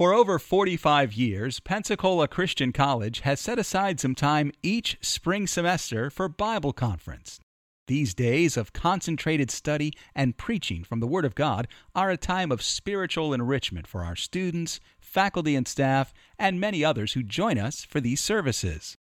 [0.00, 6.08] For over 45 years, Pensacola Christian College has set aside some time each spring semester
[6.08, 7.38] for Bible conference.
[7.86, 12.50] These days of concentrated study and preaching from the Word of God are a time
[12.50, 17.84] of spiritual enrichment for our students, faculty and staff, and many others who join us
[17.84, 18.96] for these services.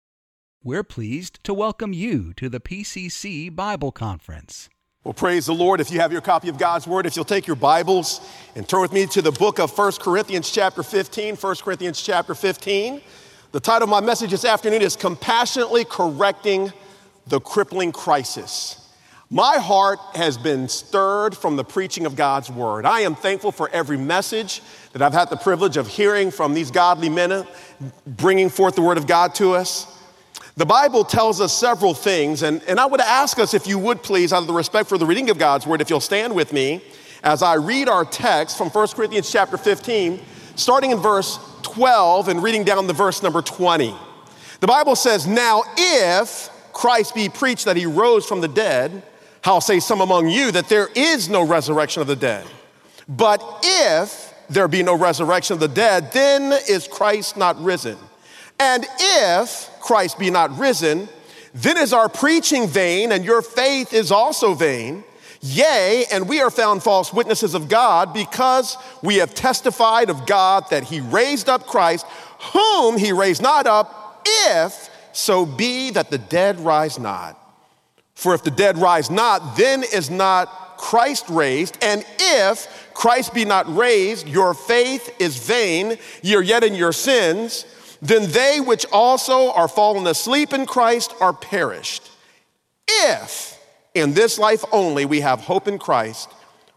[0.64, 4.68] We're pleased to welcome you to the PCC Bible Conference.
[5.09, 5.80] Well, praise the Lord.
[5.80, 8.20] If you have your copy of God's Word, if you'll take your Bibles
[8.54, 11.36] and turn with me to the book of 1 Corinthians, chapter 15.
[11.36, 13.01] 1 Corinthians, chapter 15.
[13.52, 16.74] The title of my message this afternoon is Compassionately Correcting
[17.27, 18.92] the Crippling Crisis.
[19.30, 22.84] My heart has been stirred from the preaching of God's Word.
[22.84, 24.60] I am thankful for every message
[24.93, 27.45] that I've had the privilege of hearing from these godly men uh,
[28.06, 29.98] bringing forth the Word of God to us.
[30.58, 34.02] The Bible tells us several things, and, and I would ask us if you would
[34.02, 36.52] please, out of the respect for the reading of God's word, if you'll stand with
[36.52, 36.82] me
[37.22, 40.20] as I read our text from 1 Corinthians chapter 15,
[40.56, 43.94] starting in verse 12 and reading down the verse number 20.
[44.58, 49.04] The Bible says, Now if Christ be preached that he rose from the dead,
[49.43, 52.45] how say some among you that there is no resurrection of the dead?
[53.09, 57.96] But if there be no resurrection of the dead, then is Christ not risen.
[58.59, 61.08] And if Christ be not risen,
[61.54, 65.03] then is our preaching vain, and your faith is also vain.
[65.41, 70.69] Yea, and we are found false witnesses of God because we have testified of God
[70.69, 72.04] that he raised up Christ,
[72.53, 77.38] whom he raised not up, if so be that the dead rise not.
[78.14, 81.78] For if the dead rise not, then is not Christ raised.
[81.81, 87.64] And if Christ be not raised, your faith is vain, you're yet in your sins
[88.00, 92.10] then they which also are fallen asleep in Christ are perished.
[92.87, 93.59] If
[93.94, 96.31] in this life only we have hope in Christ,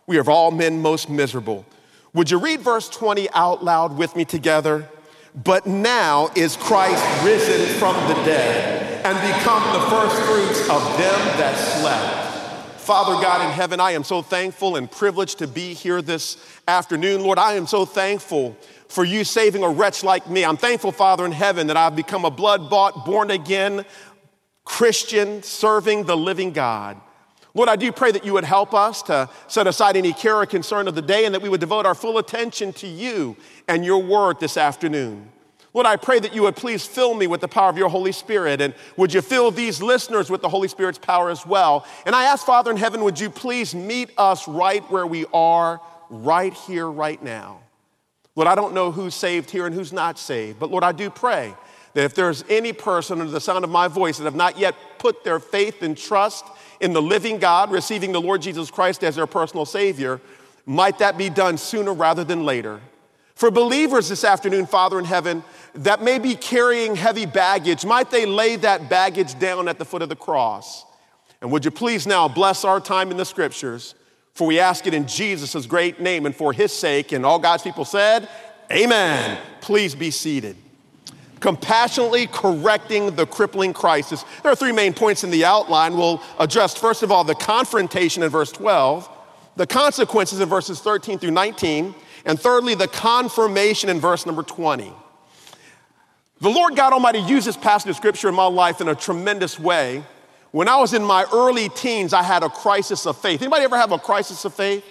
[0.07, 1.65] we are of all men most miserable.
[2.13, 4.89] Would you read verse 20 out loud with me together?
[5.33, 11.37] But now is Christ risen from the dead and become the first fruits of them
[11.37, 12.31] that slept.
[12.81, 16.35] Father God in heaven, I am so thankful and privileged to be here this
[16.67, 17.21] afternoon.
[17.21, 18.57] Lord, I am so thankful
[18.91, 20.43] for you saving a wretch like me.
[20.43, 23.85] I'm thankful, Father in heaven, that I've become a blood bought, born again
[24.65, 26.99] Christian serving the living God.
[27.53, 30.45] Lord, I do pray that you would help us to set aside any care or
[30.45, 33.35] concern of the day and that we would devote our full attention to you
[33.67, 35.29] and your word this afternoon.
[35.73, 38.11] Lord, I pray that you would please fill me with the power of your Holy
[38.11, 41.85] Spirit, and would you fill these listeners with the Holy Spirit's power as well?
[42.05, 45.79] And I ask, Father in heaven, would you please meet us right where we are,
[46.09, 47.60] right here, right now?
[48.41, 51.11] Lord, I don't know who's saved here and who's not saved, but Lord, I do
[51.11, 51.53] pray
[51.93, 54.73] that if there's any person under the sound of my voice that have not yet
[54.97, 56.43] put their faith and trust
[56.79, 60.19] in the living God, receiving the Lord Jesus Christ as their personal Savior,
[60.65, 62.81] might that be done sooner rather than later.
[63.35, 65.43] For believers this afternoon, Father in heaven,
[65.75, 70.01] that may be carrying heavy baggage, might they lay that baggage down at the foot
[70.01, 70.83] of the cross?
[71.41, 73.93] And would you please now bless our time in the scriptures?
[74.33, 77.11] For we ask it in Jesus' great name and for his sake.
[77.11, 78.29] And all God's people said,
[78.71, 79.37] Amen.
[79.59, 80.55] Please be seated.
[81.39, 84.23] Compassionately correcting the crippling crisis.
[84.43, 85.97] There are three main points in the outline.
[85.97, 89.09] We'll address, first of all, the confrontation in verse 12,
[89.55, 91.93] the consequences in verses 13 through 19,
[92.25, 94.93] and thirdly, the confirmation in verse number 20.
[96.39, 99.59] The Lord God Almighty used this passage of scripture in my life in a tremendous
[99.59, 100.03] way
[100.51, 103.41] when I was in my early teens, I had a crisis of faith.
[103.41, 104.85] Anybody ever have a crisis of faith?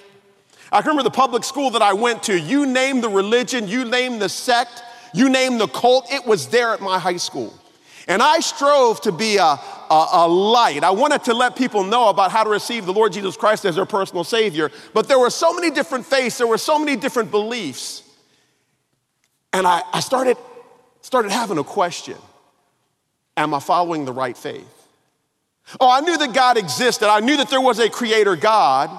[0.72, 2.38] I remember the public school that I went to.
[2.38, 4.82] You name the religion, you name the sect,
[5.12, 7.52] you name the cult, it was there at my high school.
[8.08, 10.82] And I strove to be a, a, a, light.
[10.82, 13.76] I wanted to let people know about how to receive the Lord Jesus Christ as
[13.76, 14.70] their personal Savior.
[14.94, 18.02] But there were so many different faiths, there were so many different beliefs.
[19.52, 20.38] And I, I started,
[21.02, 22.16] started having a question
[23.36, 24.79] Am I following the right faith?
[25.78, 27.08] Oh, I knew that God existed.
[27.08, 28.90] I knew that there was a creator God.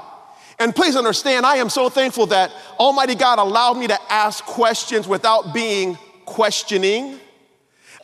[0.60, 5.08] And please understand, I am so thankful that Almighty God allowed me to ask questions
[5.08, 7.20] without being questioning.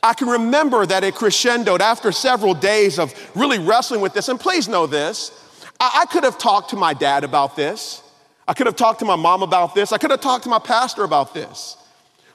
[0.02, 4.28] I can remember that it crescendoed after several days of really wrestling with this.
[4.28, 5.32] And please know this
[5.80, 8.02] I, I could have talked to my dad about this.
[8.48, 9.92] I could have talked to my mom about this.
[9.92, 11.78] I could have talked to my pastor about this.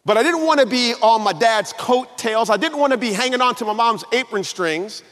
[0.05, 2.51] But I didn't want to be on my dad's coattails.
[2.51, 5.03] I didn't want to be hanging on to my mom's apron strings.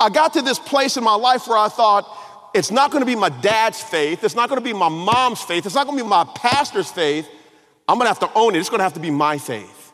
[0.00, 2.06] I got to this place in my life where I thought,
[2.54, 4.22] it's not to be my dad's faith.
[4.22, 5.66] It's not to be my mom's faith.
[5.66, 7.28] It's not to be my pastor's faith.
[7.88, 8.60] I'm to have to own it.
[8.60, 9.92] It's to have to be my faith.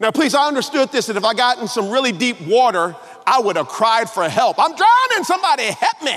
[0.00, 2.96] Now, please, I understood this that if I got in some really deep water,
[3.26, 4.58] I would have cried for help.
[4.58, 5.24] I'm drowning.
[5.24, 6.16] Somebody help me.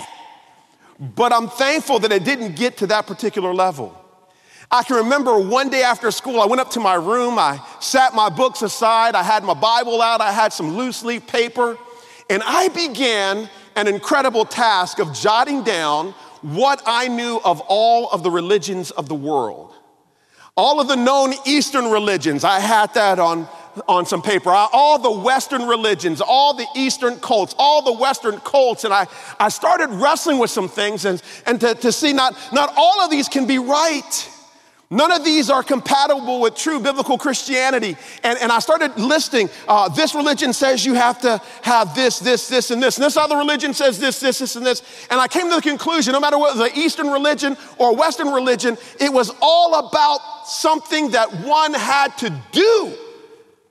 [0.99, 3.95] But I'm thankful that it didn't get to that particular level.
[4.71, 8.13] I can remember one day after school, I went up to my room, I sat
[8.13, 11.77] my books aside, I had my Bible out, I had some loose leaf paper,
[12.29, 18.23] and I began an incredible task of jotting down what I knew of all of
[18.23, 19.73] the religions of the world.
[20.55, 23.47] All of the known Eastern religions, I had that on,
[23.87, 24.49] on some paper.
[24.49, 28.83] All the Western religions, all the Eastern cults, all the Western cults.
[28.83, 29.05] And I,
[29.39, 33.11] I started wrestling with some things and, and to, to see not, not all of
[33.11, 34.31] these can be right.
[34.89, 37.97] None of these are compatible with true biblical Christianity.
[38.23, 42.47] And, and I started listing uh, this religion says you have to have this, this,
[42.47, 42.95] this, and this.
[42.95, 44.81] And this other religion says this, this, this, and this.
[45.11, 48.77] And I came to the conclusion no matter whether the Eastern religion or Western religion,
[48.97, 52.93] it was all about something that one had to do,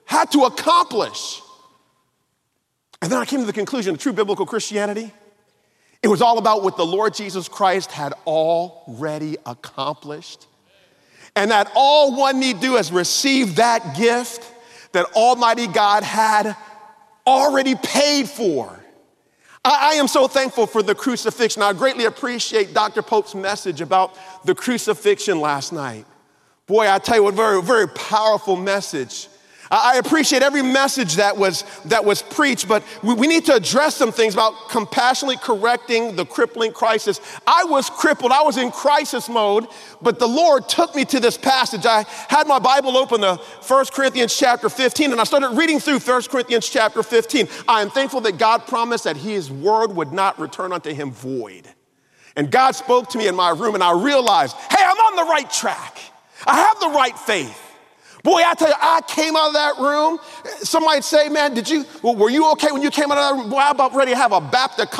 [0.05, 1.41] had to accomplish.
[3.01, 5.11] And then I came to the conclusion of true biblical Christianity.
[6.03, 10.47] It was all about what the Lord Jesus Christ had already accomplished
[11.37, 14.51] and that all one need do is receive that gift
[14.93, 16.57] that Almighty God had
[17.27, 18.83] already paid for.
[19.63, 21.63] I, I am so thankful for the crucifixion.
[21.63, 23.03] I greatly appreciate Dr.
[23.03, 26.07] Pope's message about the crucifixion last night.
[26.67, 29.29] Boy, I tell you what, very, very powerful message.
[29.71, 33.97] I appreciate every message that was, that was preached, but we, we, need to address
[33.97, 37.21] some things about compassionately correcting the crippling crisis.
[37.47, 39.67] I was crippled, I was in crisis mode,
[40.01, 41.85] but the Lord took me to this passage.
[41.85, 45.99] I had my Bible open to 1 Corinthians chapter 15, and I started reading through
[45.99, 47.49] 1 Corinthians chapter 15.
[47.67, 51.67] I am thankful that God promised that His word would not return unto Him void.
[52.37, 55.31] And God spoke to me in my room, and I realized, hey, I'm on the
[55.31, 55.99] right track.
[56.47, 57.66] I have the right faith.
[58.27, 60.19] Boy, I tell you, I came out of that room.
[60.59, 63.49] Somebody say, man, did you, were you okay when you came out of that room?
[63.49, 64.91] Boy, I'm about ready to have a Baptist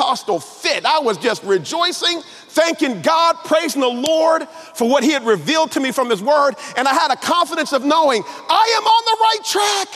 [0.41, 0.85] fit.
[0.85, 5.81] I was just rejoicing, thanking God, praising the Lord for what He had revealed to
[5.81, 6.55] me from His Word.
[6.77, 9.87] And I had a confidence of knowing I am on the right track.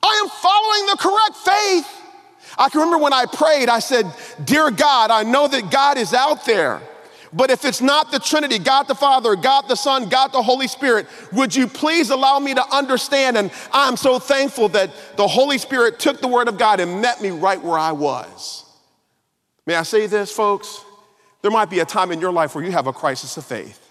[0.00, 2.56] I am following the correct faith.
[2.56, 4.06] I can remember when I prayed, I said,
[4.44, 6.80] Dear God, I know that God is out there.
[7.32, 10.66] But if it's not the Trinity, God the Father, God the Son, God the Holy
[10.66, 13.36] Spirit, would you please allow me to understand?
[13.36, 17.22] And I'm so thankful that the Holy Spirit took the Word of God and met
[17.22, 18.64] me right where I was.
[19.64, 20.84] May I say this, folks?
[21.42, 23.86] There might be a time in your life where you have a crisis of faith.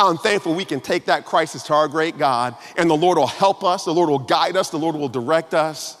[0.00, 3.26] I'm thankful we can take that crisis to our great God, and the Lord will
[3.26, 5.98] help us, the Lord will guide us, the Lord will direct us.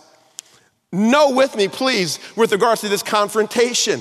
[0.90, 4.00] Know with me, please, with regards to this confrontation.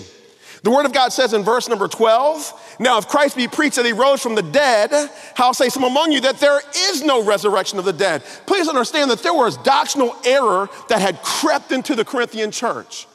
[0.63, 3.86] The Word of God says in verse number 12, Now if Christ be preached that
[3.86, 7.80] he rose from the dead, how say some among you that there is no resurrection
[7.80, 8.24] of the dead?
[8.45, 13.07] Please understand that there was doctrinal error that had crept into the Corinthian church.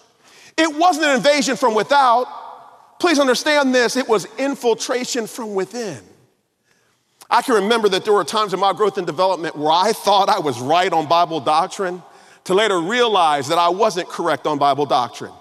[0.58, 2.26] It wasn't an invasion from without.
[3.00, 6.02] Please understand this, it was infiltration from within.
[7.30, 10.28] I can remember that there were times in my growth and development where I thought
[10.28, 12.02] I was right on Bible doctrine
[12.44, 15.32] to later realize that I wasn't correct on Bible doctrine.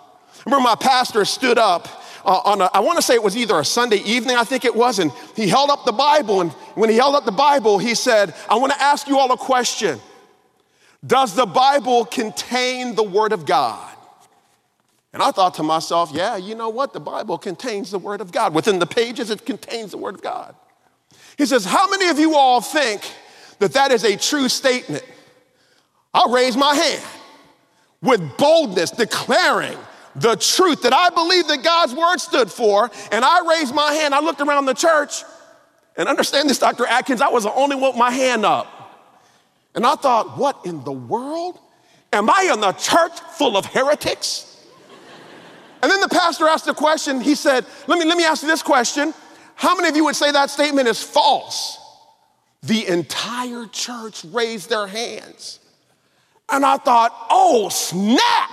[0.47, 1.89] Remember, my pastor stood up
[2.23, 4.63] uh, on a, I want to say it was either a Sunday evening, I think
[4.63, 6.39] it was, and he held up the Bible.
[6.39, 9.29] And when he held up the Bible, he said, I want to ask you all
[9.33, 9.99] a question.
[11.05, 13.93] Does the Bible contain the Word of God?
[15.11, 16.93] And I thought to myself, yeah, you know what?
[16.93, 18.53] The Bible contains the Word of God.
[18.53, 20.55] Within the pages, it contains the Word of God.
[21.37, 23.01] He says, How many of you all think
[23.59, 25.03] that that is a true statement?
[26.13, 27.03] I'll raise my hand
[28.01, 29.77] with boldness, declaring
[30.17, 32.89] the truth that I believe that God's word stood for.
[33.11, 34.13] And I raised my hand.
[34.13, 35.23] I looked around the church
[35.95, 36.85] and understand this, Dr.
[36.85, 38.73] Atkins, I was the only one with my hand up.
[39.73, 41.59] And I thought, what in the world?
[42.13, 44.43] Am I in a church full of heretics?
[45.81, 47.19] and then the pastor asked a question.
[47.19, 49.13] He said, let me, let me ask you this question.
[49.55, 51.79] How many of you would say that statement is false?
[52.63, 55.59] The entire church raised their hands.
[56.49, 58.49] And I thought, oh, snap.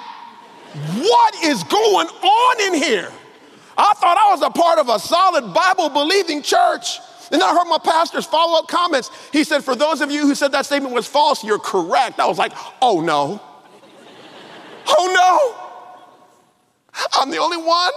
[0.75, 3.11] What is going on in here?
[3.76, 6.99] I thought I was a part of a solid Bible believing church.
[7.31, 9.11] And then I heard my pastor's follow up comments.
[9.33, 12.19] He said, For those of you who said that statement was false, you're correct.
[12.19, 12.52] I was like,
[12.83, 13.40] Oh no.
[14.88, 15.61] oh no.
[17.14, 17.93] I'm the only one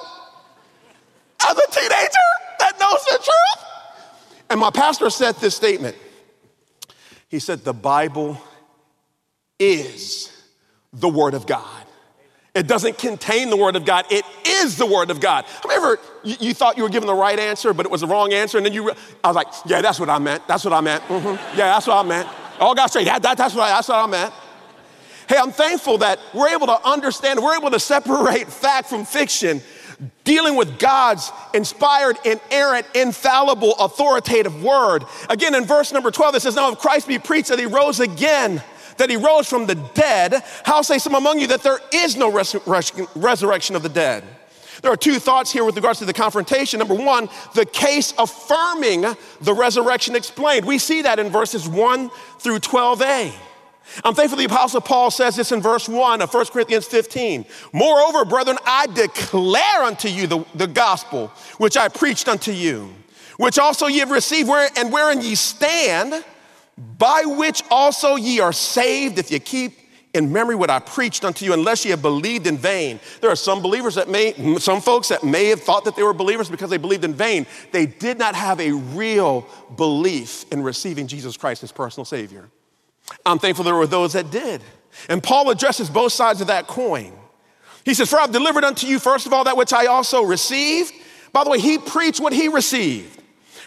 [1.49, 2.27] as a teenager
[2.59, 3.65] that knows the truth.
[4.49, 5.95] And my pastor said this statement.
[7.27, 8.39] He said, The Bible
[9.59, 10.31] is
[10.93, 11.86] the Word of God.
[12.57, 14.05] It doesn't contain the Word of God.
[14.09, 15.45] It is the Word of God.
[15.45, 18.01] Have you ever, you, you, thought you were given the right answer, but it was
[18.01, 20.47] the wrong answer, and then you, re- I was like, yeah, that's what I meant.
[20.47, 21.03] That's what I meant.
[21.03, 21.57] Mm-hmm.
[21.57, 22.27] Yeah, that's what I meant.
[22.59, 23.05] All got straight.
[23.05, 24.33] That, that, that's, what I, that's what I meant.
[25.29, 29.61] Hey, I'm thankful that we're able to understand, we're able to separate fact from fiction
[30.23, 35.03] dealing with God's inspired, inerrant, infallible, authoritative word.
[35.29, 37.99] Again, in verse number 12, it says, Now if Christ be preached that he rose
[37.99, 38.61] again,
[38.97, 42.31] that he rose from the dead, how say some among you that there is no
[42.31, 44.23] resurrection of the dead?
[44.81, 46.79] There are two thoughts here with regards to the confrontation.
[46.79, 49.05] Number one, the case affirming
[49.41, 50.65] the resurrection explained.
[50.65, 53.33] We see that in verses 1 through 12a.
[54.03, 57.45] I'm thankful the Apostle Paul says this in verse 1 of 1 Corinthians 15.
[57.73, 61.27] Moreover, brethren, I declare unto you the, the gospel
[61.57, 62.93] which I preached unto you,
[63.37, 66.23] which also ye have received, where, and wherein ye stand,
[66.77, 69.73] by which also ye are saved, if ye keep
[70.13, 72.99] in memory what I preached unto you, unless ye have believed in vain.
[73.21, 76.13] There are some believers that may, some folks that may have thought that they were
[76.13, 77.45] believers because they believed in vain.
[77.71, 82.49] They did not have a real belief in receiving Jesus Christ as personal Savior.
[83.25, 84.61] I'm thankful there were those that did.
[85.09, 87.13] And Paul addresses both sides of that coin.
[87.85, 90.93] He says, For I've delivered unto you, first of all, that which I also received.
[91.31, 93.17] By the way, he preached what he received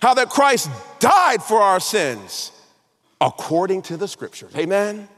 [0.01, 2.53] how that Christ died for our sins
[3.21, 4.55] according to the scriptures.
[4.57, 5.09] Amen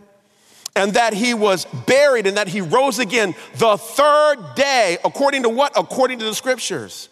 [0.75, 5.49] and that he was buried and that he rose again the third day, according to
[5.49, 5.73] what?
[5.77, 7.09] According to the scriptures.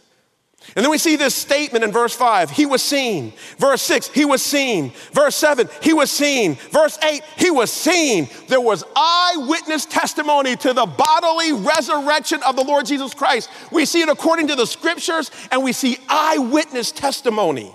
[0.76, 3.32] And then we see this statement in verse 5 he was seen.
[3.58, 4.92] Verse 6, he was seen.
[5.12, 6.54] Verse 7, he was seen.
[6.54, 8.28] Verse 8, he was seen.
[8.46, 13.50] There was eyewitness testimony to the bodily resurrection of the Lord Jesus Christ.
[13.72, 17.74] We see it according to the scriptures and we see eyewitness testimony.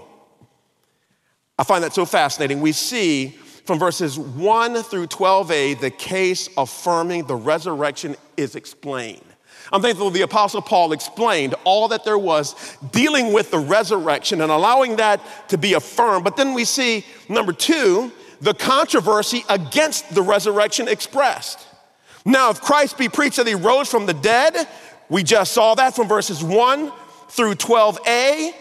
[1.58, 2.60] I find that so fascinating.
[2.60, 3.30] We see
[3.66, 9.24] from verses 1 through 12a, the case affirming the resurrection is explained.
[9.72, 14.52] I'm thankful the Apostle Paul explained all that there was dealing with the resurrection and
[14.52, 16.24] allowing that to be affirmed.
[16.24, 21.66] But then we see, number two, the controversy against the resurrection expressed.
[22.26, 24.68] Now, if Christ be preached that he rose from the dead,
[25.10, 26.92] we just saw that from verses 1
[27.30, 28.54] through 12a.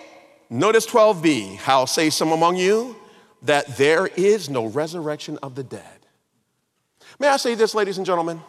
[0.50, 1.56] Notice 12b.
[1.56, 2.96] How say some among you
[3.44, 5.82] that there is no resurrection of the dead.
[7.18, 8.40] May I say this, ladies and gentlemen?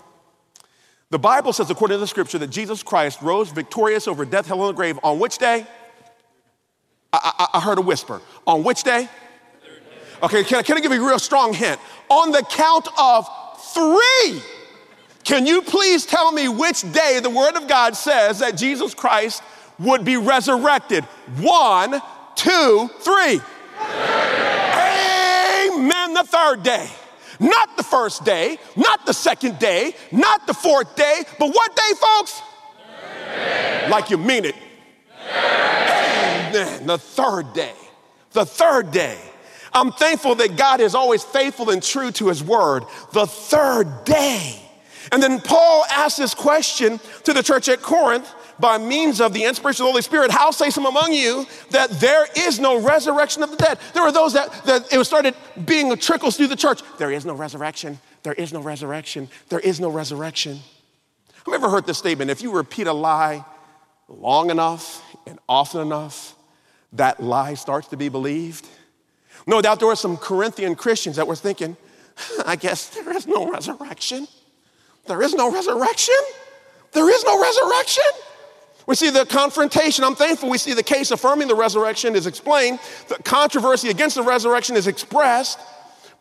[1.11, 4.61] The Bible says, according to the scripture, that Jesus Christ rose victorious over death, hell,
[4.61, 5.67] and the grave on which day?
[7.13, 8.21] I, I, I heard a whisper.
[8.47, 9.07] On which day?
[10.23, 11.79] Okay, can, can I give you a real strong hint?
[12.09, 13.27] On the count of
[13.73, 14.41] three.
[15.23, 19.43] Can you please tell me which day the Word of God says that Jesus Christ
[19.79, 21.03] would be resurrected?
[21.39, 22.01] One,
[22.35, 23.41] two, three
[25.73, 26.13] Amen.
[26.13, 26.89] the third day.
[27.39, 31.91] Not the first day, not the second day, not the fourth day, but what day,
[31.99, 32.41] folks?
[33.89, 34.55] Like you mean it.
[35.21, 36.87] Amen.
[36.87, 37.73] The third day.
[38.31, 39.17] The third day.
[39.73, 42.85] I'm thankful that God is always faithful and true to his word.
[43.11, 44.61] The third day.
[45.11, 49.43] And then Paul asks this question to the church at Corinth by means of the
[49.43, 53.43] inspiration of the Holy Spirit, how say some among you that there is no resurrection
[53.43, 53.79] of the dead?
[53.93, 55.35] There were those that, that it was started
[55.65, 56.81] being trickles through the church.
[56.97, 57.99] There is no resurrection.
[58.23, 59.29] There is no resurrection.
[59.49, 60.59] There is no resurrection.
[61.45, 62.31] You ever heard this statement?
[62.31, 63.45] If you repeat a lie
[64.07, 66.35] long enough and often enough,
[66.93, 68.67] that lie starts to be believed.
[69.45, 71.77] No doubt there were some Corinthian Christians that were thinking,
[72.45, 74.27] I guess there is no resurrection.
[75.05, 76.15] There is no resurrection.
[76.93, 78.03] There is no resurrection.
[78.87, 80.03] We see the confrontation.
[80.03, 84.23] I'm thankful we see the case affirming the resurrection is explained, the controversy against the
[84.23, 85.59] resurrection is expressed.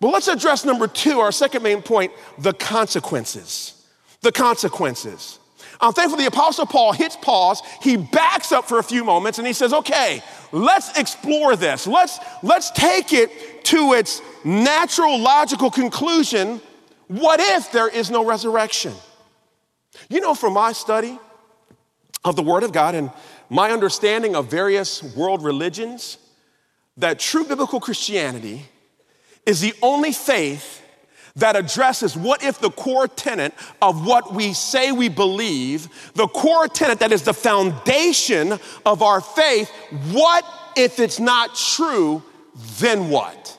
[0.01, 3.87] But let's address number two, our second main point the consequences.
[4.23, 5.39] The consequences.
[5.81, 7.63] I'm thankful the Apostle Paul hits pause.
[7.83, 11.87] He backs up for a few moments and he says, okay, let's explore this.
[11.87, 16.61] Let's, let's take it to its natural, logical conclusion.
[17.09, 18.95] What if there is no resurrection?
[20.09, 21.19] You know, from my study,
[22.25, 23.11] of the Word of God and
[23.51, 26.19] my understanding of various world religions
[26.97, 28.63] that true biblical Christianity
[29.45, 30.81] is the only faith
[31.37, 33.53] that addresses what if the core tenet
[33.83, 39.21] of what we say we believe, the core tenet that is the foundation of our
[39.21, 39.69] faith,
[40.13, 40.45] what
[40.77, 42.23] if it's not true,
[42.79, 43.59] then what?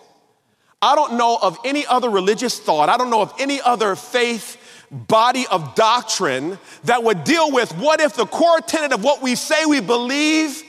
[0.82, 4.58] I don't know of any other religious thought, I don't know of any other faith
[4.96, 9.36] body of doctrine that would deal with what if the core tenet of what we
[9.36, 10.64] say we believe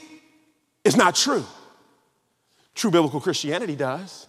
[0.84, 1.44] is not true.
[2.74, 4.26] True biblical Christianity does.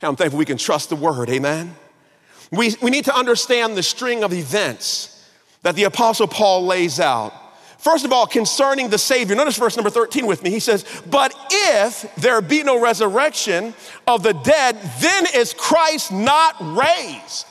[0.00, 1.74] And I'm thankful we can trust the word, amen?
[2.50, 5.12] We, we need to understand the string of events
[5.62, 7.32] that the Apostle Paul lays out.
[7.78, 10.50] First of all, concerning the Savior, notice verse number 13 with me.
[10.50, 13.74] He says, But if there be no resurrection
[14.06, 17.46] of the dead, then is Christ not raised?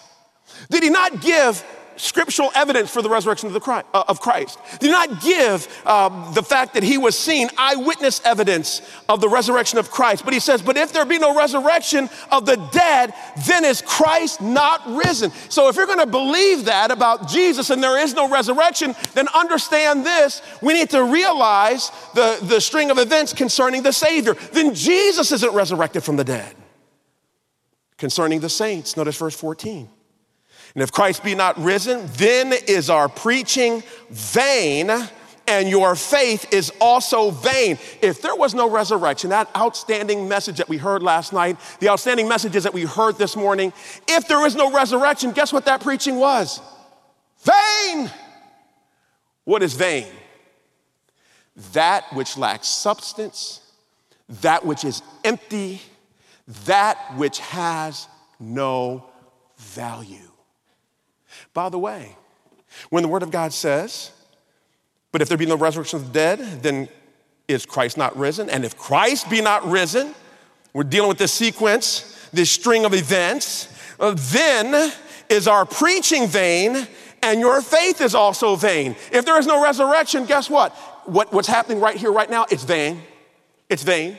[0.69, 1.63] Did he not give
[1.97, 4.59] scriptural evidence for the resurrection of, the Christ, uh, Christ.
[4.79, 9.79] Do not give uh, the fact that he was seen eyewitness evidence of the resurrection
[9.79, 10.23] of Christ.
[10.25, 13.13] But he says, but if there be no resurrection of the dead,
[13.45, 15.31] then is Christ not risen?
[15.49, 19.27] So if you're going to believe that about Jesus and there is no resurrection, then
[19.35, 20.41] understand this.
[20.61, 24.35] We need to realize the, the string of events concerning the Savior.
[24.51, 26.55] Then Jesus isn't resurrected from the dead.
[27.97, 29.89] Concerning the saints, notice verse 14.
[30.73, 34.91] And if Christ be not risen, then is our preaching vain
[35.47, 37.77] and your faith is also vain.
[38.01, 42.27] If there was no resurrection, that outstanding message that we heard last night, the outstanding
[42.27, 43.71] messages that we heard this morning,
[44.07, 46.59] if there is no resurrection, guess what that preaching was?
[47.43, 48.11] Vain.
[49.43, 50.07] What is vain?
[51.73, 53.61] That which lacks substance,
[54.41, 55.81] that which is empty,
[56.65, 58.07] that which has
[58.39, 59.05] no
[59.57, 60.31] value.
[61.55, 62.15] By the way,
[62.89, 64.11] when the Word of God says,
[65.11, 66.89] but if there be no resurrection of the dead, then
[67.47, 68.49] is Christ not risen?
[68.49, 70.13] And if Christ be not risen,
[70.73, 73.69] we're dealing with this sequence, this string of events,
[73.99, 74.91] uh, then
[75.29, 76.85] is our preaching vain
[77.23, 78.95] and your faith is also vain.
[79.11, 80.73] If there is no resurrection, guess what?
[81.05, 83.01] what what's happening right here, right now, it's vain.
[83.69, 84.17] It's vain.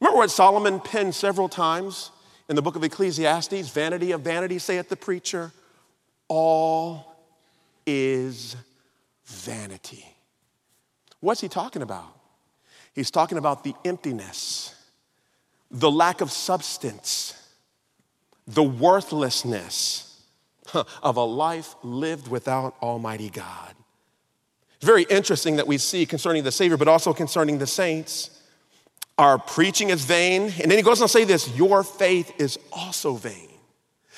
[0.00, 2.10] Remember what Solomon penned several times
[2.48, 3.68] in the book of Ecclesiastes?
[3.68, 5.52] Vanity of vanity, saith the preacher
[6.34, 7.14] all
[7.86, 8.56] is
[9.24, 10.04] vanity.
[11.20, 12.12] What's he talking about?
[12.92, 14.74] He's talking about the emptiness,
[15.70, 17.40] the lack of substance,
[18.48, 20.20] the worthlessness
[21.02, 23.74] of a life lived without Almighty God.
[24.76, 28.42] It's very interesting that we see concerning the Savior, but also concerning the saints.
[29.18, 30.52] Our preaching is vain.
[30.60, 33.50] And then he goes on to say this your faith is also vain.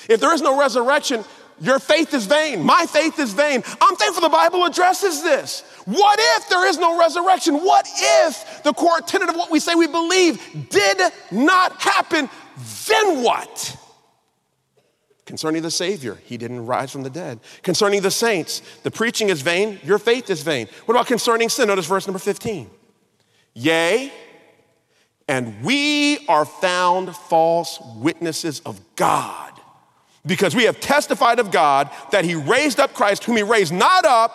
[0.08, 1.24] If there is no resurrection,
[1.60, 2.62] your faith is vain.
[2.62, 3.62] My faith is vain.
[3.80, 5.62] I'm thankful the Bible addresses this.
[5.86, 7.56] What if there is no resurrection?
[7.56, 12.28] What if the core tenet of what we say we believe did not happen?
[12.86, 13.76] Then what?
[15.24, 17.40] Concerning the Savior, he didn't rise from the dead.
[17.62, 20.68] Concerning the saints, the preaching is vain, your faith is vain.
[20.84, 21.68] What about concerning sin?
[21.68, 22.70] Notice verse number 15.
[23.54, 24.12] Yea,
[25.26, 29.55] and we are found false witnesses of God
[30.26, 34.04] because we have testified of God that he raised up Christ, whom he raised not
[34.04, 34.32] up,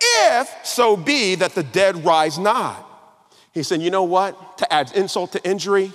[0.00, 2.90] if so be that the dead rise not.
[3.52, 4.58] He said, You know what?
[4.58, 5.92] To add insult to injury,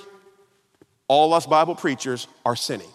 [1.08, 2.90] all us Bible preachers are sinning.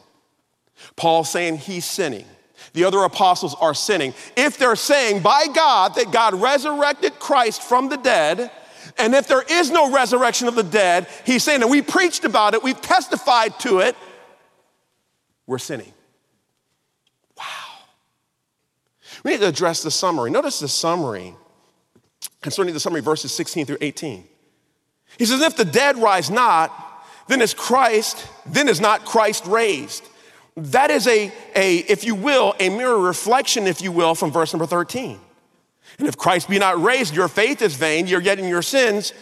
[0.96, 2.24] Paul's saying he's sinning.
[2.72, 4.14] The other apostles are sinning.
[4.36, 8.50] If they're saying by God that God resurrected Christ from the dead,
[8.98, 12.54] and if there is no resurrection of the dead, he's saying, that we preached about
[12.54, 13.96] it, we've testified to it,
[15.46, 15.93] we're sinning.
[19.24, 20.30] We need to address the summary.
[20.30, 21.34] Notice the summary
[22.42, 24.24] concerning the summary, verses 16 through 18.
[25.18, 26.72] He says, If the dead rise not,
[27.26, 30.04] then is Christ, then is not Christ raised.
[30.56, 34.52] That is a, a, if you will, a mirror reflection, if you will, from verse
[34.52, 35.18] number 13.
[35.98, 39.12] And if Christ be not raised, your faith is vain, you're yet in your sins.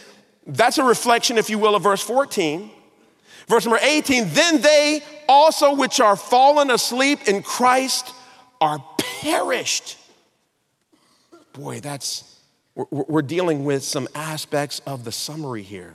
[0.47, 2.71] That's a reflection, if you will, of verse 14.
[3.47, 8.13] Verse number 18, then they also which are fallen asleep in Christ
[8.61, 8.83] are
[9.23, 9.97] perished.
[11.53, 12.41] Boy, that's,
[12.75, 15.95] we're, we're dealing with some aspects of the summary here.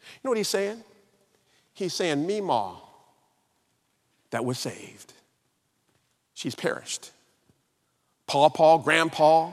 [0.00, 0.82] You know what he's saying?
[1.74, 2.76] He's saying, Mima,
[4.30, 5.12] that was saved,
[6.32, 7.10] she's perished.
[8.26, 9.52] Paul, Paul, Grandpa,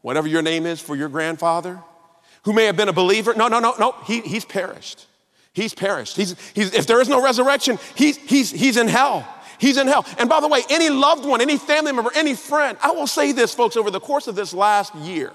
[0.00, 1.78] whatever your name is for your grandfather,
[2.44, 3.34] who may have been a believer.
[3.34, 5.06] No, no, no, no, he, he's perished.
[5.52, 6.16] He's perished.
[6.16, 9.26] He's, he's, if there is no resurrection, he's, he's, he's in hell.
[9.58, 10.06] He's in hell.
[10.18, 13.32] And by the way, any loved one, any family member, any friend, I will say
[13.32, 15.32] this, folks, over the course of this last year,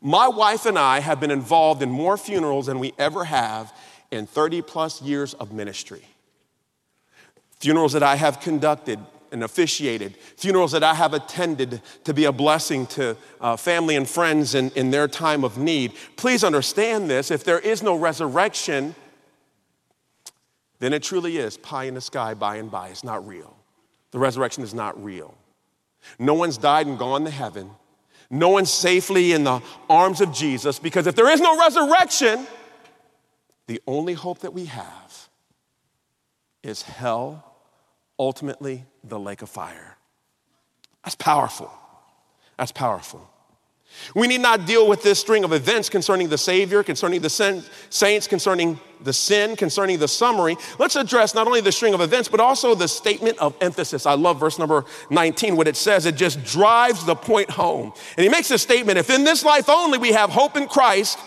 [0.00, 3.72] my wife and I have been involved in more funerals than we ever have
[4.10, 6.04] in 30 plus years of ministry.
[7.58, 9.00] Funerals that I have conducted
[9.32, 14.08] and officiated, funerals that I have attended to be a blessing to uh, family and
[14.08, 15.92] friends in, in their time of need.
[16.16, 18.94] Please understand this if there is no resurrection,
[20.78, 22.88] then it truly is pie in the sky by and by.
[22.88, 23.56] It's not real.
[24.10, 25.34] The resurrection is not real.
[26.18, 27.70] No one's died and gone to heaven.
[28.30, 32.46] No one's safely in the arms of Jesus because if there is no resurrection,
[33.66, 35.28] the only hope that we have
[36.62, 37.56] is hell,
[38.18, 39.96] ultimately, the lake of fire.
[41.04, 41.70] That's powerful.
[42.58, 43.28] That's powerful.
[44.14, 47.62] We need not deal with this string of events concerning the Savior, concerning the sin,
[47.90, 50.56] saints, concerning the sin, concerning the summary.
[50.78, 54.06] Let's address not only the string of events, but also the statement of emphasis.
[54.06, 56.06] I love verse number 19, what it says.
[56.06, 57.92] It just drives the point home.
[58.16, 61.18] And he makes a statement if in this life only we have hope in Christ,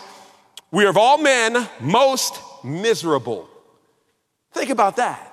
[0.70, 3.48] we are of all men most miserable.
[4.52, 5.28] Think about that.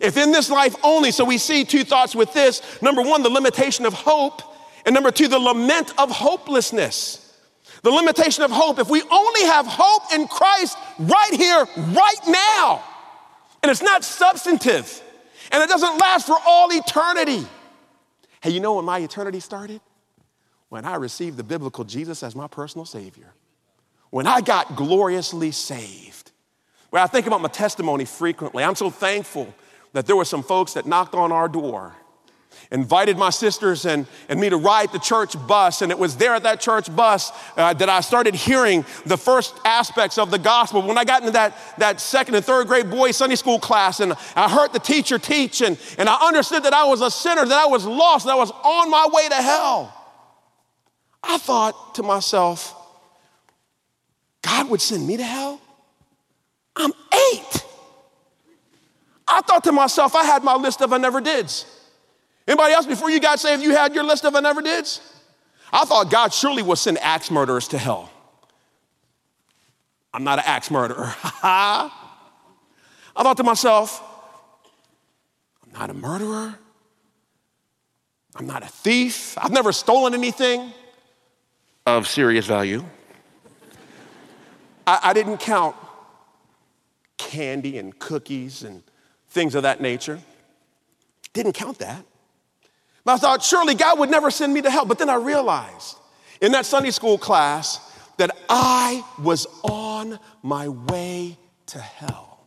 [0.00, 2.62] If in this life only, so we see two thoughts with this.
[2.82, 4.42] Number one, the limitation of hope.
[4.88, 7.38] And number two, the lament of hopelessness.
[7.82, 8.78] The limitation of hope.
[8.78, 12.82] If we only have hope in Christ right here, right now,
[13.62, 15.02] and it's not substantive,
[15.52, 17.46] and it doesn't last for all eternity.
[18.40, 19.82] Hey, you know when my eternity started?
[20.70, 23.34] When I received the biblical Jesus as my personal Savior.
[24.08, 26.32] When I got gloriously saved.
[26.90, 28.64] Well, I think about my testimony frequently.
[28.64, 29.54] I'm so thankful
[29.92, 31.94] that there were some folks that knocked on our door
[32.70, 35.82] invited my sisters and, and me to ride the church bus.
[35.82, 39.54] And it was there at that church bus uh, that I started hearing the first
[39.64, 40.82] aspects of the gospel.
[40.82, 44.14] When I got into that, that second and third grade boys Sunday school class and
[44.36, 47.58] I heard the teacher teach and, and I understood that I was a sinner, that
[47.58, 49.94] I was lost, that I was on my way to hell.
[51.22, 52.74] I thought to myself,
[54.42, 55.60] God would send me to hell?
[56.76, 56.92] I'm
[57.32, 57.64] eight.
[59.26, 61.66] I thought to myself, I had my list of I never dids.
[62.48, 65.02] Anybody else before you got saved, you had your list of I never dids?
[65.70, 68.10] I thought God surely would send axe murderers to hell.
[70.14, 71.14] I'm not an axe murderer.
[71.22, 71.90] I
[73.18, 74.02] thought to myself,
[75.62, 76.58] I'm not a murderer.
[78.34, 79.36] I'm not a thief.
[79.36, 80.72] I've never stolen anything
[81.84, 82.82] of serious value.
[84.86, 85.76] I, I didn't count
[87.18, 88.82] candy and cookies and
[89.28, 90.18] things of that nature.
[91.34, 92.06] Didn't count that.
[93.06, 94.84] I thought, surely God would never send me to hell.
[94.84, 95.96] But then I realized
[96.40, 97.80] in that Sunday school class
[98.18, 102.46] that I was on my way to hell.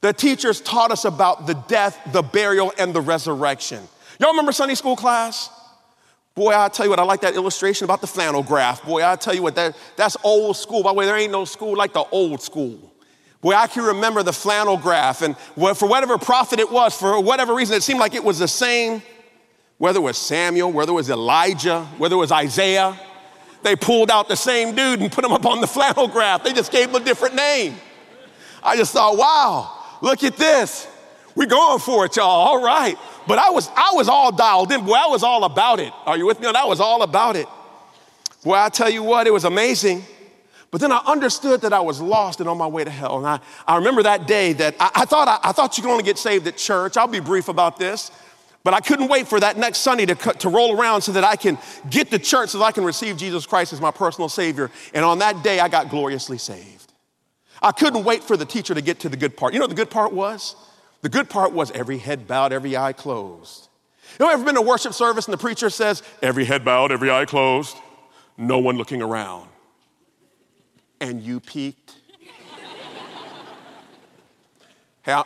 [0.00, 3.82] The teachers taught us about the death, the burial, and the resurrection.
[4.18, 5.50] Y'all remember Sunday school class?
[6.34, 8.84] Boy, I tell you what, I like that illustration about the flannel graph.
[8.84, 10.82] Boy, I tell you what, that, that's old school.
[10.82, 12.92] By the way, there ain't no school like the old school.
[13.40, 17.54] Boy, I can remember the flannel graph, and for whatever profit it was, for whatever
[17.54, 19.02] reason, it seemed like it was the same
[19.78, 22.98] whether it was Samuel, whether it was Elijah, whether it was Isaiah,
[23.62, 26.44] they pulled out the same dude and put him up on the flannel graph.
[26.44, 27.76] They just gave him a different name.
[28.62, 30.88] I just thought, wow, look at this.
[31.34, 32.26] We're going for it, y'all.
[32.26, 32.96] All right.
[33.26, 34.84] But I was, I was all dialed in.
[34.84, 35.92] Boy, I was all about it.
[36.06, 36.48] Are you with me?
[36.48, 37.46] And I was all about it.
[38.42, 40.04] Boy, I tell you what, it was amazing.
[40.70, 43.18] But then I understood that I was lost and on my way to hell.
[43.18, 45.90] And I, I remember that day that I, I thought I, I thought you could
[45.90, 46.96] only get saved at church.
[46.96, 48.10] I'll be brief about this.
[48.66, 51.36] But I couldn't wait for that next Sunday to, to roll around so that I
[51.36, 51.56] can
[51.88, 54.72] get to church so that I can receive Jesus Christ as my personal Savior.
[54.92, 56.92] And on that day, I got gloriously saved.
[57.62, 59.52] I couldn't wait for the teacher to get to the good part.
[59.52, 60.56] You know what the good part was?
[61.02, 63.68] The good part was every head bowed, every eye closed.
[64.18, 67.08] You know, ever been to worship service and the preacher says, every head bowed, every
[67.08, 67.76] eye closed,
[68.36, 69.48] no one looking around.
[71.00, 71.94] And you peeked?
[75.04, 75.22] hey,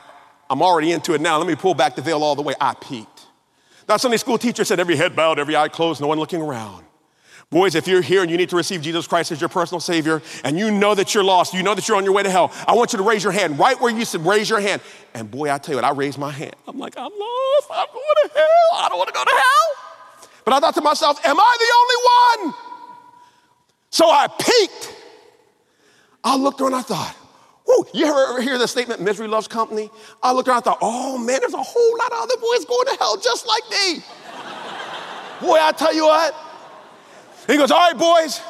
[0.50, 1.38] I'm already into it now.
[1.38, 2.53] Let me pull back the veil all the way.
[2.61, 3.19] I peeked.
[3.90, 6.85] That Sunday school teacher said, every head bowed, every eye closed, no one looking around.
[7.50, 10.22] Boys, if you're here and you need to receive Jesus Christ as your personal Savior
[10.44, 12.53] and you know that you're lost, you know that you're on your way to hell,
[12.68, 14.81] I want you to raise your hand right where you said, raise your hand.
[15.12, 16.55] And boy, I tell you what, I raised my hand.
[16.68, 17.66] I'm like, I'm lost.
[17.68, 18.74] I'm going to hell.
[18.74, 20.29] I don't want to go to hell.
[20.44, 22.55] But I thought to myself, am I the only one?
[23.90, 24.94] So I peeked.
[26.22, 27.16] I looked around I thought,
[27.92, 29.90] You ever hear the statement, misery loves company?
[30.23, 32.87] I looked around and thought, oh man, there's a whole lot of other boys going
[32.87, 34.03] to hell just like me.
[35.40, 36.35] Boy, I tell you what.
[37.46, 38.40] He goes, all right, boys,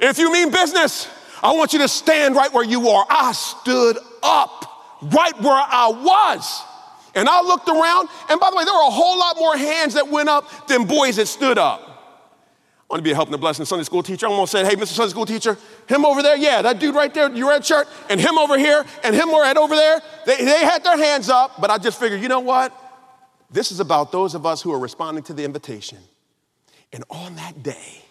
[0.00, 1.08] if you mean business,
[1.42, 3.06] I want you to stand right where you are.
[3.08, 4.64] I stood up
[5.02, 6.62] right where I was.
[7.14, 9.94] And I looked around, and by the way, there were a whole lot more hands
[9.94, 11.93] that went up than boys that stood up.
[12.94, 14.26] Want to be a help and blessing Sunday school teacher.
[14.26, 14.94] I'm gonna say, hey, Mr.
[14.94, 18.20] Sunday school teacher, him over there, yeah, that dude right there, you're at church, and
[18.20, 20.00] him over here, and him right over there.
[20.26, 22.72] They, they had their hands up, but I just figured, you know what?
[23.50, 25.98] This is about those of us who are responding to the invitation.
[26.92, 28.04] And on that day,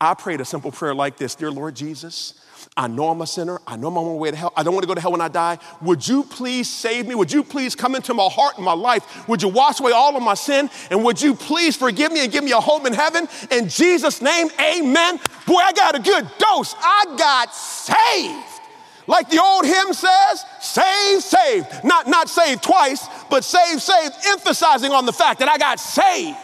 [0.00, 2.34] I prayed a simple prayer like this Dear Lord Jesus,
[2.78, 3.58] I know I'm a sinner.
[3.66, 4.52] I know I'm on my way to hell.
[4.54, 5.58] I don't want to go to hell when I die.
[5.80, 7.14] Would you please save me?
[7.14, 9.26] Would you please come into my heart and my life?
[9.28, 10.68] Would you wash away all of my sin?
[10.90, 13.28] And would you please forgive me and give me a home in heaven?
[13.50, 15.18] In Jesus' name, amen.
[15.46, 16.74] Boy, I got a good dose.
[16.78, 18.60] I got saved.
[19.06, 21.66] Like the old hymn says, saved, saved.
[21.84, 26.36] Not, not saved twice, but saved, saved, emphasizing on the fact that I got saved.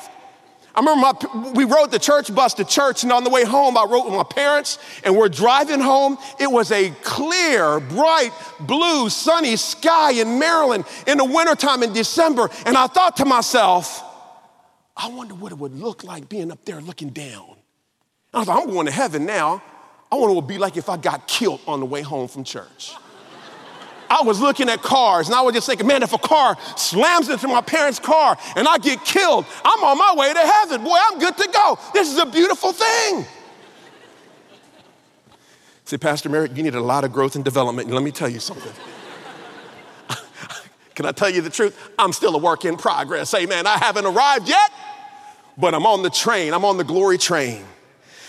[0.75, 3.77] I remember my, we rode the church bus to church, and on the way home,
[3.77, 6.17] I rode with my parents, and we're driving home.
[6.41, 8.31] It was a clear, bright,
[8.61, 12.49] blue, sunny sky in Maryland in the wintertime in December.
[12.65, 14.03] And I thought to myself,
[14.97, 17.57] I wonder what it would look like being up there looking down.
[18.33, 19.63] And I thought, I'm going to heaven now.
[20.11, 22.29] I wonder what it would be like if I got killed on the way home
[22.29, 22.95] from church.
[24.12, 27.31] I was looking at cars and I was just thinking, man, if a car slams
[27.31, 30.85] into my parents' car and I get killed, I'm on my way to heaven.
[30.85, 31.79] Boy, I'm good to go.
[31.94, 33.25] This is a beautiful thing.
[35.87, 37.90] See, Pastor Merritt, you need a lot of growth and development.
[37.90, 38.72] let me tell you something.
[40.94, 41.75] Can I tell you the truth?
[41.98, 43.33] I'm still a work in progress.
[43.33, 43.66] Amen.
[43.66, 44.70] I haven't arrived yet,
[45.57, 46.53] but I'm on the train.
[46.53, 47.64] I'm on the glory train.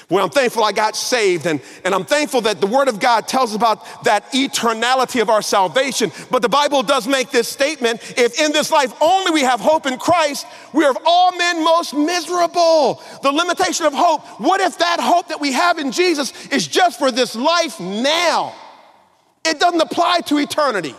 [0.10, 3.28] Well, I'm thankful I got saved, and, and I'm thankful that the Word of God
[3.28, 6.12] tells about that eternality of our salvation.
[6.30, 9.86] But the Bible does make this statement if in this life only we have hope
[9.86, 13.02] in Christ, we are of all men most miserable.
[13.22, 14.26] The limitation of hope.
[14.42, 18.54] What if that hope that we have in Jesus is just for this life now?
[19.46, 20.96] It doesn't apply to eternity.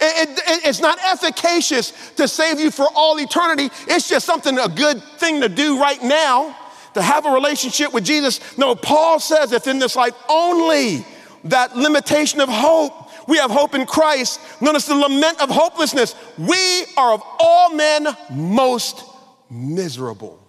[0.00, 3.70] It, it, it's not efficacious to save you for all eternity.
[3.86, 6.56] It's just something, a good thing to do right now
[6.94, 8.40] to have a relationship with Jesus.
[8.56, 11.04] No, Paul says if in this life only
[11.44, 12.92] that limitation of hope,
[13.28, 14.40] we have hope in Christ.
[14.60, 16.14] Notice the lament of hopelessness.
[16.38, 19.04] We are of all men most
[19.50, 20.40] miserable.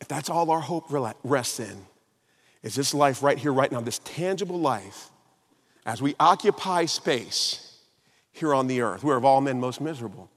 [0.00, 0.86] If that's all our hope
[1.24, 1.86] rests in,
[2.62, 5.10] is this life right here, right now, this tangible life,
[5.84, 7.78] as we occupy space
[8.32, 10.28] here on the earth, we're of all men most miserable.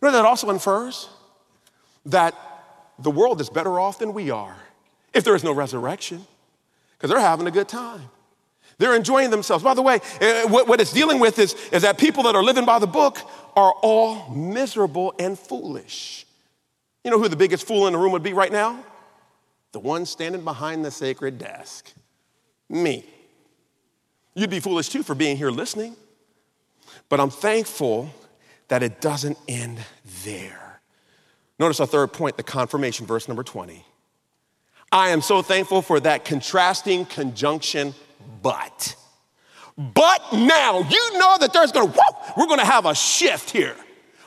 [0.00, 1.08] You know that also infers
[2.06, 2.34] that
[2.98, 4.56] the world is better off than we are
[5.12, 6.26] if there is no resurrection,
[6.92, 8.10] because they're having a good time.
[8.78, 9.64] They're enjoying themselves.
[9.64, 12.66] By the way, eh, what it's dealing with is, is that people that are living
[12.66, 13.18] by the book
[13.56, 16.26] are all miserable and foolish.
[17.02, 18.84] You know who the biggest fool in the room would be right now?
[19.72, 21.90] The one standing behind the sacred desk.
[22.68, 23.04] Me.
[24.34, 25.96] You'd be foolish too for being here listening.
[27.08, 28.10] But I'm thankful
[28.68, 29.78] that it doesn't end
[30.24, 30.65] there.
[31.58, 33.84] Notice our third point, the confirmation, verse number 20.
[34.92, 37.94] I am so thankful for that contrasting conjunction,
[38.42, 38.94] but.
[39.76, 43.76] But now, you know that there's gonna, whoa, we're gonna have a shift here.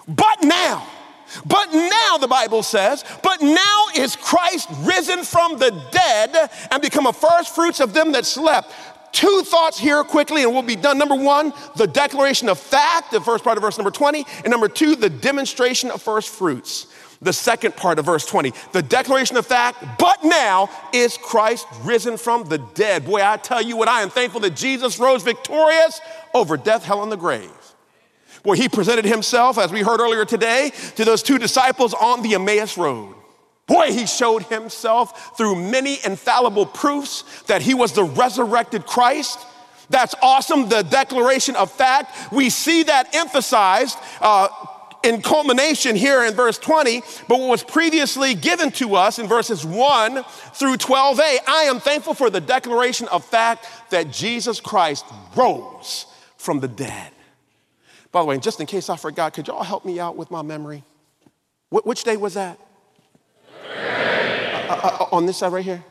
[0.08, 0.88] But now,
[1.46, 7.06] but now, the Bible says, but now is Christ risen from the dead and become
[7.06, 8.74] a first fruits of them that slept.
[9.12, 10.98] Two thoughts here quickly, and we'll be done.
[10.98, 14.68] Number one, the declaration of fact, the first part of verse number 20, and number
[14.68, 16.88] two, the demonstration of first fruits
[17.21, 22.17] the second part of verse 20, the declaration of fact, but now is Christ risen
[22.17, 23.05] from the dead.
[23.05, 25.99] Boy, I tell you what, I am thankful that Jesus rose victorious
[26.34, 27.51] over death, hell, and the grave.
[28.43, 32.36] Boy, he presented himself, as we heard earlier today, to those two disciples on the
[32.36, 33.15] Emmaus Road.
[33.67, 39.39] Boy, he showed himself through many infallible proofs that he was the resurrected Christ.
[39.89, 42.32] That's awesome, the declaration of fact.
[42.32, 44.47] We see that emphasized uh,
[45.04, 49.66] in culmination here in verse 20, but what was previously given to us in verses
[49.66, 51.38] 1 through 12a.
[51.48, 56.06] I am thankful for the declaration of fact that Jesus Christ rose
[56.38, 57.12] from the dead.
[58.12, 60.42] By the way, just in case I forgot, could y'all help me out with my
[60.42, 60.84] memory?
[61.70, 62.60] Wh- which day was that?
[63.64, 65.84] Uh, uh, uh, on this side right here?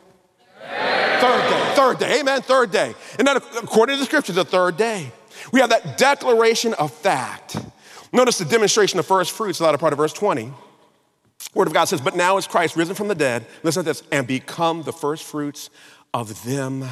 [1.20, 1.72] Third day.
[1.74, 2.20] Third day.
[2.20, 2.42] Amen.
[2.42, 2.94] Third day.
[3.18, 5.12] And then, according to the scriptures, the third day.
[5.52, 7.56] We have that declaration of fact
[8.12, 10.52] Notice the demonstration of first fruits, the latter part of verse 20.
[11.54, 14.02] Word of God says, But now is Christ risen from the dead, listen to this,
[14.10, 15.70] and become the first fruits
[16.12, 16.84] of them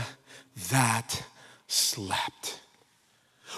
[0.70, 1.22] that
[1.66, 2.60] slept.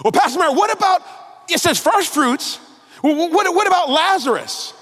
[0.03, 1.01] Well, Pastor Merritt, what about,
[1.49, 2.57] it says first fruits.
[3.01, 4.73] What, what, what about Lazarus?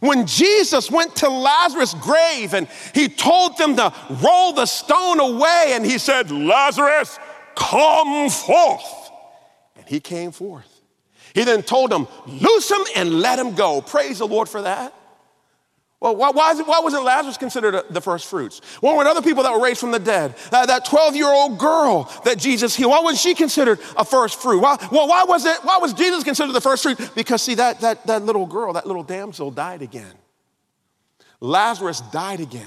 [0.00, 5.70] When Jesus went to Lazarus' grave and he told them to roll the stone away,
[5.72, 7.18] and he said, Lazarus,
[7.54, 9.10] come forth.
[9.76, 10.67] And he came forth.
[11.38, 13.80] He then told them, Loose him and let him go.
[13.80, 14.92] Praise the Lord for that.
[16.00, 18.60] Well, why, why, it, why wasn't Lazarus considered the first fruits?
[18.80, 20.34] Why weren't other people that were raised from the dead?
[20.50, 24.42] Uh, that 12 year old girl that Jesus healed, why wasn't she considered a first
[24.42, 24.58] fruit?
[24.58, 26.98] Why, well, why was, it, why was Jesus considered the first fruit?
[27.14, 30.14] Because, see, that, that, that little girl, that little damsel died again.
[31.38, 32.66] Lazarus died again.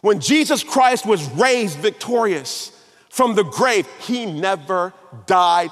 [0.00, 2.72] When Jesus Christ was raised victorious
[3.08, 4.92] from the grave, he never
[5.26, 5.70] died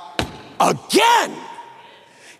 [0.61, 1.37] again.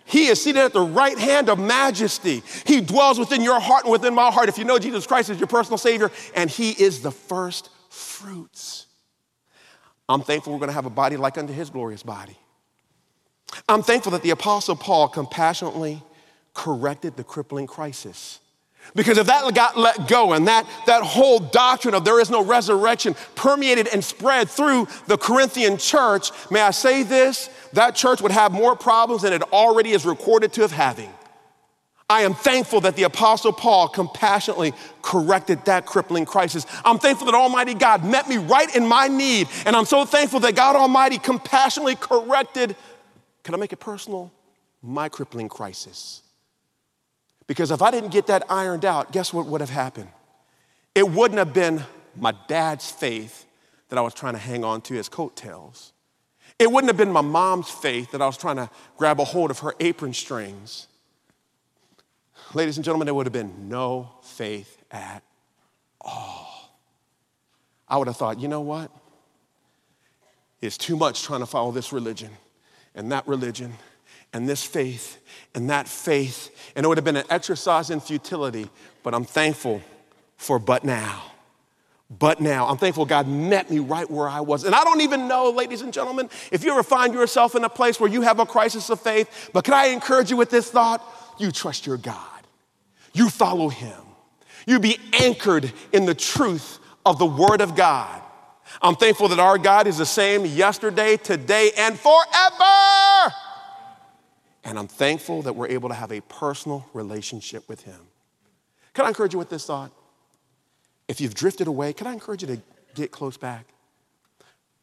[0.07, 2.41] He is seated at the right hand of majesty.
[2.65, 5.37] He dwells within your heart and within my heart if you know Jesus Christ as
[5.37, 8.87] your personal Savior, and He is the first fruits.
[10.07, 12.37] I'm thankful we're going to have a body like unto His glorious body.
[13.67, 16.01] I'm thankful that the Apostle Paul compassionately
[16.53, 18.39] corrected the crippling crisis.
[18.95, 22.43] Because if that got let go and that, that whole doctrine of there is no
[22.43, 27.49] resurrection permeated and spread through the Corinthian church, may I say this?
[27.73, 31.11] That church would have more problems than it already is recorded to have having.
[32.09, 36.65] I am thankful that the Apostle Paul compassionately corrected that crippling crisis.
[36.85, 39.49] I'm thankful that Almighty God met me right in my need.
[39.65, 42.77] And I'm so thankful that God Almighty compassionately corrected,
[43.43, 44.31] can I make it personal?
[44.81, 46.21] My crippling crisis.
[47.47, 50.09] Because if I didn't get that ironed out, guess what would have happened?
[50.93, 51.83] It wouldn't have been
[52.15, 53.45] my dad's faith
[53.89, 55.93] that I was trying to hang on to as coattails.
[56.59, 59.51] It wouldn't have been my mom's faith that I was trying to grab a hold
[59.51, 60.87] of her apron strings
[62.53, 65.23] ladies and gentlemen, there would have been no faith at
[66.01, 66.71] all.
[67.87, 68.91] I would have thought, you know what?
[70.61, 72.31] It's too much trying to follow this religion
[72.95, 73.73] and that religion
[74.37, 75.17] and this faith
[75.53, 76.71] and that faith.
[76.75, 78.69] And it would have been an exercise in futility,
[79.03, 79.81] but I'm thankful
[80.37, 81.23] for but now.
[82.09, 84.63] But now, I'm thankful God met me right where I was.
[84.63, 87.69] And I don't even know, ladies and gentlemen, if you ever find yourself in a
[87.69, 90.71] place where you have a crisis of faith, but can I encourage you with this
[90.71, 91.03] thought?
[91.37, 92.37] You trust your God
[93.17, 93.97] you follow him.
[94.65, 98.21] You be anchored in the truth of the Word of God.
[98.81, 103.33] I'm thankful that our God is the same yesterday, today, and forever.
[104.67, 108.01] And I'm thankful that we're able to have a personal relationship with Him.
[108.93, 109.91] Can I encourage you with this thought?
[111.07, 112.61] If you've drifted away, can I encourage you to
[112.93, 113.65] get close back?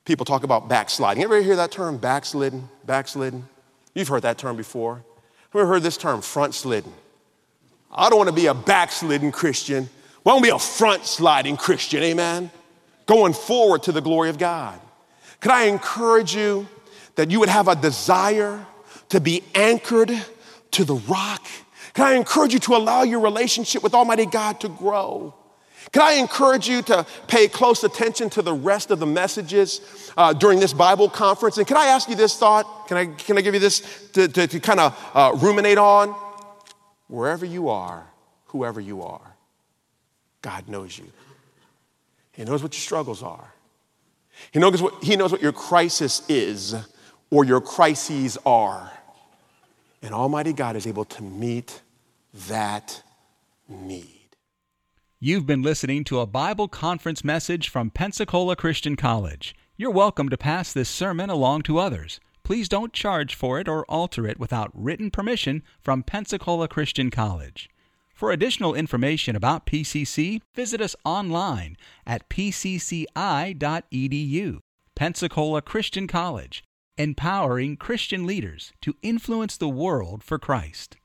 [0.07, 1.21] People talk about backsliding.
[1.21, 2.71] You ever hear that term, backslidden?
[2.87, 3.47] Backslidden?
[3.95, 4.95] You've heard that term before.
[4.95, 6.93] Have you heard this term, front slidden?
[7.93, 9.91] I don't want to be a backslidden Christian.
[10.25, 12.51] I want to be a front sliding Christian, amen?
[13.05, 14.81] Going forward to the glory of God.
[15.43, 16.67] Can I encourage you
[17.17, 18.67] that you would have a desire
[19.11, 20.13] to be anchored
[20.73, 21.47] to the rock?
[21.95, 25.35] Can I encourage you to allow your relationship with Almighty God to grow?
[25.93, 30.33] Can I encourage you to pay close attention to the rest of the messages uh,
[30.33, 31.59] during this Bible conference?
[31.59, 32.89] And can I ask you this thought?
[32.89, 36.15] Can I, can I give you this to, to, to kind of uh, ruminate on?
[37.09, 38.07] wherever you are,
[38.47, 39.37] whoever you are,
[40.43, 41.11] God knows you.
[42.33, 43.53] He knows what your struggles are.
[44.51, 46.75] He knows what, he knows what your crisis is
[47.31, 48.91] or your crises are.
[50.05, 51.83] And Almighty God is able to meet
[52.47, 53.03] that
[53.69, 54.37] need.
[55.19, 59.57] You've been listening to a Bible conference message from Pensacola Christian College.
[59.77, 63.85] You're welcome to pass this sermon along to others please don't charge for it or
[63.87, 67.69] alter it without written permission from Pensacola Christian College.
[68.15, 73.09] For additional information about PCC, visit us online at pcci.edu.
[74.95, 76.63] Pensacola Christian College,
[76.97, 80.97] empowering Christian leaders to influence the world for Christ.